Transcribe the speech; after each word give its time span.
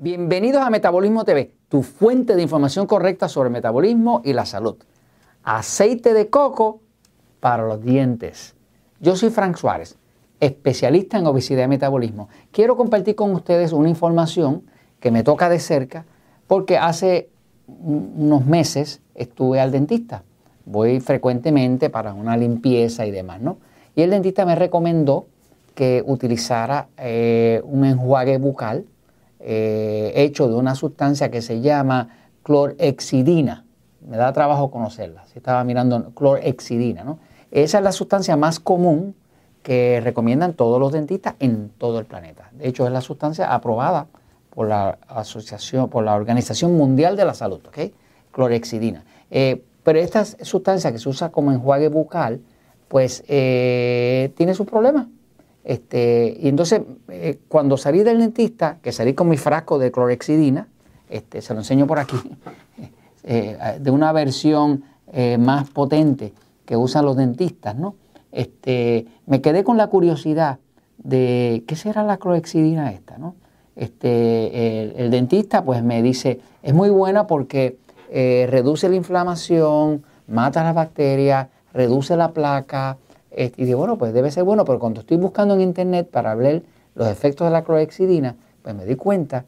Bienvenidos 0.00 0.62
a 0.62 0.70
Metabolismo 0.70 1.24
TV, 1.24 1.50
tu 1.68 1.82
fuente 1.82 2.36
de 2.36 2.42
información 2.42 2.86
correcta 2.86 3.28
sobre 3.28 3.50
metabolismo 3.50 4.22
y 4.24 4.32
la 4.32 4.46
salud. 4.46 4.76
Aceite 5.42 6.14
de 6.14 6.30
coco 6.30 6.78
para 7.40 7.66
los 7.66 7.82
dientes. 7.82 8.54
Yo 9.00 9.16
soy 9.16 9.30
Frank 9.30 9.56
Suárez, 9.56 9.96
especialista 10.38 11.18
en 11.18 11.26
obesidad 11.26 11.64
y 11.64 11.66
metabolismo. 11.66 12.28
Quiero 12.52 12.76
compartir 12.76 13.16
con 13.16 13.32
ustedes 13.34 13.72
una 13.72 13.88
información 13.88 14.62
que 15.00 15.10
me 15.10 15.24
toca 15.24 15.48
de 15.48 15.58
cerca 15.58 16.04
porque 16.46 16.78
hace 16.78 17.28
unos 17.66 18.46
meses 18.46 19.00
estuve 19.16 19.60
al 19.60 19.72
dentista. 19.72 20.22
Voy 20.64 21.00
frecuentemente 21.00 21.90
para 21.90 22.14
una 22.14 22.36
limpieza 22.36 23.04
y 23.04 23.10
demás, 23.10 23.40
¿no? 23.40 23.58
Y 23.96 24.02
el 24.02 24.10
dentista 24.10 24.46
me 24.46 24.54
recomendó 24.54 25.26
que 25.74 26.04
utilizara 26.06 26.86
eh, 26.98 27.60
un 27.64 27.84
enjuague 27.84 28.38
bucal 28.38 28.84
eh, 29.40 30.12
hecho 30.16 30.48
de 30.48 30.54
una 30.54 30.74
sustancia 30.74 31.30
que 31.30 31.42
se 31.42 31.60
llama 31.60 32.08
clorexidina. 32.42 33.64
Me 34.06 34.16
da 34.16 34.32
trabajo 34.32 34.70
conocerla. 34.70 35.26
Si 35.26 35.38
estaba 35.38 35.62
mirando 35.64 36.10
clorexidina, 36.14 37.04
¿no? 37.04 37.18
Esa 37.50 37.78
es 37.78 37.84
la 37.84 37.92
sustancia 37.92 38.36
más 38.36 38.60
común 38.60 39.14
que 39.62 40.00
recomiendan 40.02 40.54
todos 40.54 40.80
los 40.80 40.92
dentistas 40.92 41.34
en 41.40 41.70
todo 41.78 41.98
el 41.98 42.06
planeta. 42.06 42.50
De 42.52 42.68
hecho, 42.68 42.86
es 42.86 42.92
la 42.92 43.00
sustancia 43.00 43.52
aprobada 43.52 44.06
por 44.50 44.68
la 44.68 44.98
asociación, 45.08 45.88
por 45.88 46.04
la 46.04 46.14
Organización 46.14 46.76
Mundial 46.76 47.16
de 47.16 47.24
la 47.24 47.34
Salud, 47.34 47.60
¿ok? 47.66 47.92
Clorexidina. 48.32 49.04
Eh, 49.30 49.62
pero 49.82 49.98
esta 49.98 50.24
sustancia 50.24 50.92
que 50.92 50.98
se 50.98 51.08
usa 51.08 51.30
como 51.30 51.52
enjuague 51.52 51.88
bucal, 51.88 52.40
pues 52.88 53.24
eh, 53.28 54.32
tiene 54.36 54.54
sus 54.54 54.66
problemas. 54.66 55.06
Este, 55.68 56.34
y 56.40 56.48
entonces, 56.48 56.80
eh, 57.08 57.40
cuando 57.46 57.76
salí 57.76 58.02
del 58.02 58.20
dentista, 58.20 58.78
que 58.80 58.90
salí 58.90 59.12
con 59.12 59.28
mi 59.28 59.36
frasco 59.36 59.78
de 59.78 59.92
clorexidina, 59.92 60.66
este, 61.10 61.42
se 61.42 61.52
lo 61.52 61.60
enseño 61.60 61.86
por 61.86 61.98
aquí, 61.98 62.16
eh, 63.24 63.76
de 63.78 63.90
una 63.90 64.10
versión 64.12 64.84
eh, 65.12 65.36
más 65.36 65.68
potente 65.68 66.32
que 66.64 66.74
usan 66.74 67.04
los 67.04 67.18
dentistas, 67.18 67.76
¿no? 67.76 67.96
Este, 68.32 69.08
me 69.26 69.42
quedé 69.42 69.62
con 69.62 69.76
la 69.76 69.88
curiosidad 69.88 70.58
de 70.96 71.62
qué 71.66 71.76
será 71.76 72.02
la 72.02 72.16
clorexidina 72.16 72.90
esta, 72.90 73.18
¿no? 73.18 73.34
Este, 73.76 75.02
el, 75.04 75.10
dentista 75.10 75.66
pues 75.66 75.82
me 75.82 76.02
dice, 76.02 76.40
es 76.62 76.72
muy 76.72 76.88
buena 76.88 77.26
porque 77.26 77.76
reduce 78.10 78.88
la 78.88 78.96
inflamación, 78.96 80.02
mata 80.28 80.64
las 80.64 80.74
bacterias, 80.74 81.48
reduce 81.74 82.16
la 82.16 82.32
placa, 82.32 82.96
y 83.38 83.64
digo, 83.64 83.78
bueno, 83.78 83.98
pues 83.98 84.12
debe 84.12 84.30
ser 84.30 84.44
bueno, 84.44 84.64
pero 84.64 84.78
cuando 84.80 85.00
estoy 85.00 85.16
buscando 85.16 85.54
en 85.54 85.60
internet 85.60 86.08
para 86.10 86.34
ver 86.34 86.64
los 86.94 87.06
efectos 87.06 87.46
de 87.46 87.52
la 87.52 87.62
clorexidina, 87.62 88.36
pues 88.62 88.74
me 88.74 88.84
di 88.84 88.96
cuenta 88.96 89.44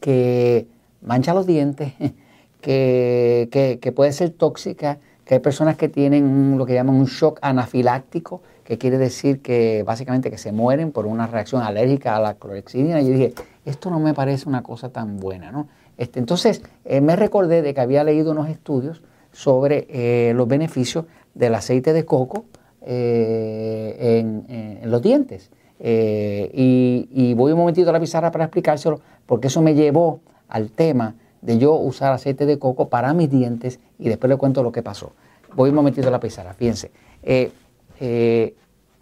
que 0.00 0.68
mancha 1.02 1.34
los 1.34 1.46
dientes, 1.46 1.92
que, 2.60 3.92
puede 3.94 4.12
ser 4.12 4.30
tóxica, 4.30 4.98
que 5.24 5.34
hay 5.34 5.40
personas 5.40 5.76
que 5.76 5.88
tienen 5.88 6.56
lo 6.56 6.64
que 6.66 6.74
llaman 6.74 6.94
un 6.94 7.06
shock 7.06 7.38
anafiláctico, 7.42 8.42
que 8.62 8.78
quiere 8.78 8.98
decir 8.98 9.42
que 9.42 9.82
básicamente 9.82 10.30
que 10.30 10.38
se 10.38 10.52
mueren 10.52 10.92
por 10.92 11.06
una 11.06 11.26
reacción 11.26 11.62
alérgica 11.62 12.16
a 12.16 12.20
la 12.20 12.34
clorexidina. 12.34 13.00
Y 13.00 13.06
yo 13.06 13.12
dije, 13.12 13.34
esto 13.64 13.90
no 13.90 13.98
me 13.98 14.14
parece 14.14 14.48
una 14.48 14.62
cosa 14.62 14.90
tan 14.90 15.18
buena, 15.18 15.50
¿no? 15.50 15.68
Este, 15.96 16.18
entonces 16.18 16.62
eh, 16.84 17.00
me 17.00 17.16
recordé 17.16 17.62
de 17.62 17.74
que 17.74 17.80
había 17.80 18.04
leído 18.04 18.32
unos 18.32 18.48
estudios 18.48 19.02
sobre 19.32 19.86
eh, 19.90 20.32
los 20.34 20.46
beneficios 20.46 21.06
del 21.34 21.54
aceite 21.54 21.92
de 21.92 22.04
coco 22.04 22.44
eh, 22.86 24.20
en, 24.20 24.90
los 24.90 25.02
dientes. 25.02 25.50
Eh, 25.80 26.50
y, 26.52 27.34
voy 27.34 27.52
un 27.52 27.58
momentito 27.58 27.90
a 27.90 27.92
la 27.92 28.00
pizarra 28.00 28.30
para 28.30 28.44
explicárselo, 28.44 29.00
porque 29.26 29.48
eso 29.48 29.62
me 29.62 29.74
llevó 29.74 30.20
al 30.48 30.70
tema 30.70 31.14
de 31.40 31.58
yo 31.58 31.74
usar 31.74 32.12
aceite 32.12 32.46
de 32.46 32.58
coco 32.58 32.88
para 32.88 33.12
mis 33.12 33.30
dientes 33.30 33.80
y 33.98 34.08
después 34.08 34.28
le 34.28 34.36
cuento 34.36 34.62
lo 34.62 34.72
que 34.72 34.82
pasó. 34.82 35.12
Voy 35.54 35.70
un 35.70 35.76
momentito 35.76 36.08
a 36.08 36.10
la 36.10 36.20
pizarra, 36.20 36.54
fíjense. 36.54 36.90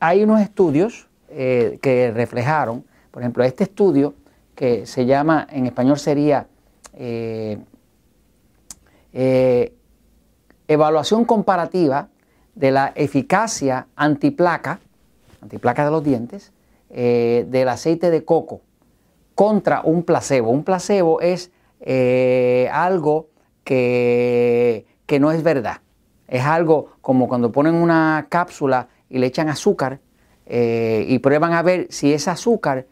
hay 0.00 0.22
unos 0.22 0.40
estudios 0.40 1.08
que 1.28 2.12
reflejaron, 2.14 2.84
por 3.10 3.22
ejemplo, 3.22 3.42
este 3.44 3.64
estudio 3.64 4.14
que 4.54 4.86
se 4.86 5.06
llama, 5.06 5.46
en 5.50 5.66
español 5.66 5.98
sería 5.98 6.46
evaluación 10.68 11.24
comparativa 11.24 12.08
de 12.54 12.70
la 12.70 12.92
eficacia 12.94 13.86
antiplaca, 13.96 14.80
antiplaca 15.40 15.84
de 15.84 15.90
los 15.90 16.04
dientes, 16.04 16.52
eh, 16.90 17.46
del 17.48 17.68
aceite 17.68 18.10
de 18.10 18.24
coco 18.24 18.60
contra 19.34 19.80
un 19.82 20.02
placebo. 20.02 20.50
Un 20.50 20.62
placebo 20.62 21.20
es 21.20 21.50
eh, 21.80 22.68
algo 22.70 23.28
que, 23.64 24.84
que, 25.06 25.18
no 25.18 25.32
es 25.32 25.42
verdad. 25.42 25.78
Es 26.28 26.44
algo 26.44 26.90
como 27.00 27.28
cuando 27.28 27.50
ponen 27.50 27.74
una 27.74 28.26
cápsula 28.28 28.88
y 29.08 29.19
le 29.19 29.26
echan 29.26 29.48
azúcar 29.48 30.00
eh, 30.46 31.06
y 31.08 31.19
prueban 31.20 31.54
a 31.54 31.62
ver 31.62 31.86
si 31.90 32.12
ese 32.12 32.30
azúcar 32.30 32.86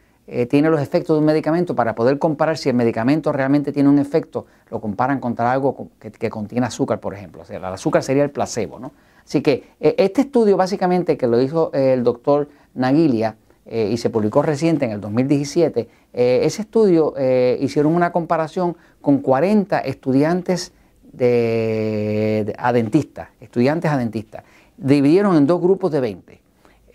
tiene 0.49 0.69
los 0.69 0.79
efectos 0.79 1.17
de 1.17 1.19
un 1.19 1.25
medicamento 1.25 1.75
para 1.75 1.93
poder 1.93 2.17
comparar 2.17 2.57
si 2.57 2.69
el 2.69 2.75
medicamento 2.75 3.33
realmente 3.33 3.73
tiene 3.73 3.89
un 3.89 3.99
efecto, 3.99 4.45
lo 4.69 4.79
comparan 4.79 5.19
contra 5.19 5.51
algo 5.51 5.89
que, 5.99 6.29
contiene 6.29 6.65
azúcar, 6.65 7.01
por 7.01 7.13
ejemplo. 7.13 7.41
O 7.41 7.45
sea, 7.45 7.57
el 7.57 7.65
azúcar 7.65 8.01
sería 8.01 8.23
el 8.23 8.31
placebo, 8.31 8.79
¿no? 8.79 8.93
Así 9.23 9.41
que 9.41 9.63
eh, 9.79 9.95
este 9.97 10.21
estudio 10.21 10.57
básicamente 10.57 11.17
que 11.17 11.27
lo 11.27 11.41
hizo 11.41 11.71
eh, 11.73 11.93
el 11.93 12.03
doctor 12.03 12.49
Nagilia 12.73 13.35
y 13.63 13.97
se 13.97 14.09
publicó 14.09 14.41
reciente 14.41 14.85
en 14.85 14.91
el 14.91 14.99
2017, 14.99 15.87
ese 16.11 16.61
estudio 16.61 17.13
hicieron 17.59 17.95
una 17.95 18.11
comparación 18.11 18.75
con 18.99 19.19
40 19.19 19.79
estudiantes 19.79 20.73
de, 21.13 22.53
a 22.57 22.73
dentistas, 22.73 23.29
estudiantes 23.39 23.91
a 23.91 23.97
dentistas. 23.97 24.43
Dividieron 24.77 25.37
en 25.37 25.47
dos 25.47 25.61
grupos 25.61 25.91
de 25.91 26.01
20. 26.01 26.41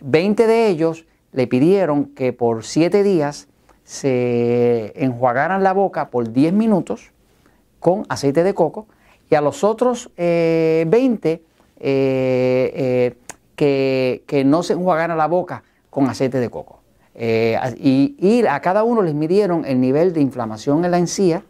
20 0.01 0.47
de 0.47 0.69
ellos 0.69 1.07
le 1.33 1.47
pidieron 1.47 2.07
que 2.07 2.33
por 2.33 2.65
siete 2.65 3.03
días 3.03 3.49
se 3.85 4.93
enjuagaran 4.97 5.63
la 5.63 5.73
boca 5.73 6.11
por 6.11 6.33
10 6.33 6.53
minutos 6.53 7.13
con 7.79 8.05
aceite 8.09 8.43
de 8.43 8.53
coco 8.53 8.87
y 9.31 9.37
a 9.37 9.41
los 9.41 9.63
otros 9.65 10.11
20 10.17 11.43
eh, 11.79 12.73
eh, 12.75 13.17
eh, 13.59 14.23
que, 14.27 14.45
no 14.45 14.63
se 14.63 14.75
enjuagaran 14.75 15.17
la 15.17 15.27
boca 15.27 15.63
con 15.91 16.09
aceite 16.09 16.41
de 16.41 16.51
coco. 16.51 16.81
Y, 17.19 18.45
a 18.49 18.61
cada 18.61 18.85
uno 18.85 19.03
les 19.03 19.15
midieron 19.15 19.65
el 19.65 19.81
nivel 19.81 20.13
de 20.13 20.21
inflamación 20.21 20.85
en 20.85 20.91
la 20.91 20.99
encía 20.99 21.43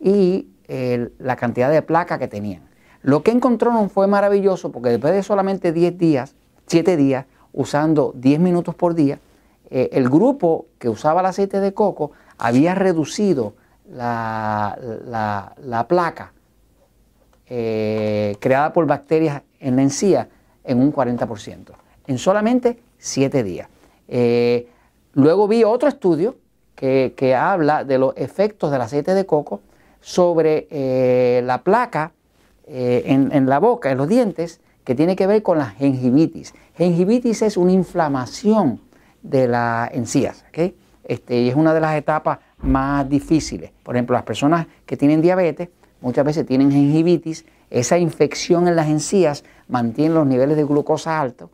y 0.00 0.48
la 1.18 1.36
cantidad 1.36 1.70
de 1.70 1.82
placa 1.82 2.18
que 2.18 2.28
tenían. 2.28 2.62
Lo 3.02 3.22
que 3.22 3.30
encontraron 3.30 3.90
fue 3.90 4.06
maravilloso 4.06 4.72
porque 4.72 4.88
después 4.88 5.12
de 5.12 5.22
solamente 5.22 5.72
10 5.72 5.98
días, 5.98 6.34
7 6.66 6.96
días, 6.96 7.26
usando 7.52 8.12
10 8.16 8.40
minutos 8.40 8.74
por 8.74 8.94
día, 8.94 9.18
eh, 9.70 9.90
el 9.92 10.08
grupo 10.08 10.66
que 10.78 10.88
usaba 10.88 11.20
el 11.20 11.26
aceite 11.26 11.60
de 11.60 11.74
coco 11.74 12.12
había 12.38 12.74
reducido 12.74 13.54
la, 13.90 14.76
placa 15.88 16.32
eh, 17.46 18.36
creada 18.40 18.72
por 18.72 18.86
bacterias 18.86 19.42
en 19.66 19.76
la 19.76 19.82
encía 19.82 20.28
en 20.62 20.80
un 20.80 20.92
40%, 20.92 21.72
en 22.06 22.18
solamente 22.18 22.78
7 22.98 23.42
días. 23.42 23.68
Eh, 24.08 24.68
luego 25.14 25.48
vi 25.48 25.64
otro 25.64 25.88
estudio 25.88 26.36
que, 26.74 27.34
habla 27.34 27.84
de 27.84 27.98
los 27.98 28.14
efectos 28.16 28.70
del 28.70 28.82
aceite 28.82 29.14
de 29.14 29.24
coco 29.24 29.62
sobre 30.00 30.66
la 31.42 31.62
placa 31.62 32.12
en, 32.66 33.32
en 33.32 33.46
la 33.48 33.58
boca, 33.58 33.90
en 33.90 33.96
los 33.96 34.08
dientes, 34.08 34.60
que 34.84 34.94
tiene 34.94 35.16
que 35.16 35.26
ver 35.26 35.42
con 35.42 35.58
la 35.58 35.70
gingivitis. 35.70 36.54
Gingivitis 36.76 37.42
es 37.42 37.56
una 37.56 37.72
inflamación 37.72 38.80
de 39.22 39.48
las 39.48 39.92
encías, 39.92 40.44
este, 41.04 41.40
y 41.40 41.48
es 41.48 41.54
una 41.54 41.74
de 41.74 41.80
las 41.80 41.96
etapas 41.96 42.38
más 42.58 43.08
difíciles. 43.08 43.72
Por 43.82 43.96
ejemplo, 43.96 44.14
las 44.14 44.22
personas 44.22 44.66
que 44.86 44.96
tienen 44.96 45.22
diabetes 45.22 45.70
muchas 46.04 46.24
veces 46.24 46.46
tienen 46.46 46.70
gingivitis, 46.70 47.46
esa 47.70 47.98
infección 47.98 48.68
en 48.68 48.76
las 48.76 48.88
encías 48.88 49.42
mantiene 49.68 50.14
los 50.14 50.26
niveles 50.26 50.56
de 50.56 50.64
glucosa 50.64 51.18
altos, 51.18 51.48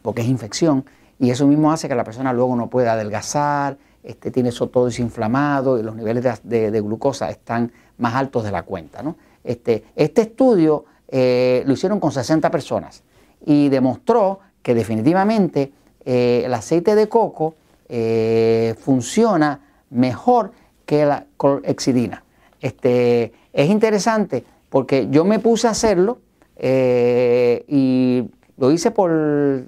porque 0.00 0.22
es 0.22 0.28
infección, 0.28 0.84
y 1.18 1.30
eso 1.30 1.46
mismo 1.46 1.72
hace 1.72 1.88
que 1.88 1.94
la 1.94 2.04
persona 2.04 2.32
luego 2.32 2.54
no 2.54 2.70
pueda 2.70 2.92
adelgazar, 2.92 3.76
este, 4.04 4.30
tiene 4.30 4.50
eso 4.50 4.68
todo 4.68 4.86
desinflamado 4.86 5.78
y 5.78 5.82
los 5.82 5.94
niveles 5.94 6.40
de, 6.44 6.80
glucosa 6.80 7.30
están 7.30 7.72
más 7.98 8.14
altos 8.14 8.44
de 8.44 8.52
la 8.52 8.62
cuenta. 8.62 9.02
Este, 9.44 9.84
este 9.96 10.22
estudio 10.22 10.84
eh, 11.08 11.62
lo 11.66 11.72
hicieron 11.72 12.00
con 12.00 12.12
60 12.12 12.50
personas 12.50 13.02
y 13.44 13.68
demostró 13.68 14.40
que 14.62 14.74
definitivamente 14.74 15.72
eh, 16.04 16.42
el 16.44 16.54
aceite 16.54 16.94
de 16.94 17.08
coco 17.08 17.54
eh, 17.88 18.74
funciona 18.80 19.60
mejor 19.90 20.52
que 20.86 21.04
la 21.04 21.26
clorexidina. 21.36 22.24
Este, 22.62 23.32
es 23.52 23.68
interesante 23.68 24.44
porque 24.70 25.08
yo 25.10 25.24
me 25.24 25.38
puse 25.38 25.66
a 25.66 25.72
hacerlo 25.72 26.18
eh, 26.56 27.64
y 27.68 28.30
lo 28.56 28.70
hice 28.70 28.90
por 28.92 29.66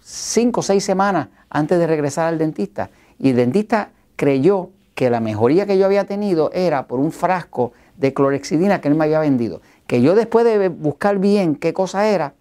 cinco 0.00 0.60
o 0.60 0.62
seis 0.62 0.84
semanas 0.84 1.28
antes 1.50 1.78
de 1.78 1.86
regresar 1.86 2.28
al 2.28 2.38
dentista. 2.38 2.90
Y 3.18 3.30
el 3.30 3.36
dentista 3.36 3.90
creyó 4.14 4.70
que 4.94 5.10
la 5.10 5.20
mejoría 5.20 5.66
que 5.66 5.78
yo 5.78 5.86
había 5.86 6.04
tenido 6.04 6.50
era 6.52 6.86
por 6.86 7.00
un 7.00 7.10
frasco 7.10 7.72
de 7.96 8.14
clorexidina 8.14 8.80
que 8.80 8.88
él 8.88 8.94
me 8.94 9.04
había 9.04 9.18
vendido. 9.18 9.62
Que 9.86 10.02
yo 10.02 10.14
después 10.14 10.44
de 10.44 10.68
buscar 10.68 11.18
bien 11.18 11.56
qué 11.56 11.72
cosa 11.72 12.06
era, 12.06 12.34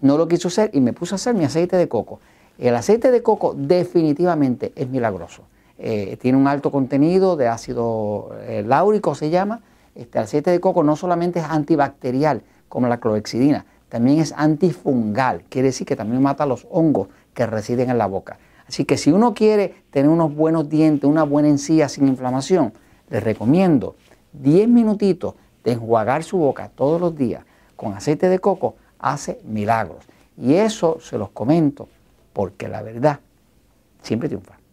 no 0.00 0.18
lo 0.18 0.28
quiso 0.28 0.48
hacer 0.48 0.70
y 0.74 0.80
me 0.80 0.92
puse 0.92 1.14
a 1.14 1.16
hacer 1.16 1.34
mi 1.34 1.44
aceite 1.44 1.76
de 1.76 1.88
coco. 1.88 2.20
El 2.58 2.74
aceite 2.74 3.10
de 3.10 3.22
coco 3.22 3.54
definitivamente 3.56 4.72
es 4.76 4.88
milagroso. 4.88 5.44
Eh, 5.78 6.16
tiene 6.20 6.38
un 6.38 6.46
alto 6.46 6.70
contenido 6.70 7.36
de 7.36 7.48
ácido 7.48 8.30
eh, 8.42 8.62
láurico, 8.66 9.14
se 9.14 9.30
llama. 9.30 9.60
Este 9.94 10.18
aceite 10.18 10.50
de 10.50 10.60
coco 10.60 10.82
no 10.82 10.96
solamente 10.96 11.40
es 11.40 11.44
antibacterial, 11.44 12.42
como 12.68 12.88
la 12.88 12.98
clorexidina, 12.98 13.66
también 13.88 14.18
es 14.18 14.32
antifungal, 14.36 15.44
quiere 15.48 15.68
decir 15.68 15.86
que 15.86 15.94
también 15.94 16.20
mata 16.20 16.46
los 16.46 16.66
hongos 16.70 17.08
que 17.32 17.46
residen 17.46 17.90
en 17.90 17.98
la 17.98 18.06
boca. 18.06 18.38
Así 18.66 18.84
que 18.84 18.96
si 18.96 19.12
uno 19.12 19.34
quiere 19.34 19.84
tener 19.90 20.10
unos 20.10 20.34
buenos 20.34 20.68
dientes, 20.68 21.08
una 21.08 21.22
buena 21.22 21.48
encía 21.48 21.88
sin 21.88 22.08
inflamación, 22.08 22.72
les 23.08 23.22
recomiendo 23.22 23.94
10 24.32 24.68
minutitos 24.68 25.34
de 25.62 25.72
enjuagar 25.72 26.24
su 26.24 26.38
boca 26.38 26.70
todos 26.74 27.00
los 27.00 27.16
días 27.16 27.44
con 27.76 27.92
aceite 27.92 28.28
de 28.28 28.38
coco, 28.38 28.74
hace 28.98 29.40
milagros. 29.44 30.04
Y 30.36 30.54
eso 30.54 30.98
se 31.00 31.18
los 31.18 31.30
comento 31.30 31.88
porque 32.32 32.66
la 32.66 32.82
verdad 32.82 33.20
siempre 34.02 34.28
triunfa. 34.28 34.63